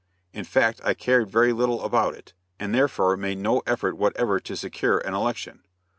In 0.33 0.45
fact 0.45 0.81
I 0.83 0.95
cared 0.95 1.29
very 1.29 1.53
little 1.53 1.83
about 1.85 2.15
it, 2.15 2.33
and 2.59 2.73
therefore 2.73 3.15
made 3.15 3.37
no 3.37 3.59
effort 3.67 3.97
whatever 3.97 4.39
to 4.39 4.57
secure 4.57 4.97
an 4.97 5.13
election. 5.13 5.61